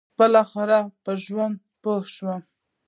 بالاخره 0.17 0.79
په 1.03 1.11
ژوند 1.23 1.55
پوه 1.81 2.03
شو. 2.15 2.33